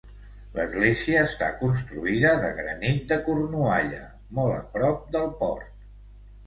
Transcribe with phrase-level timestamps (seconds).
[0.59, 4.01] L'església està construïda de granit de Cornualla,
[4.41, 5.89] molt a prop del port.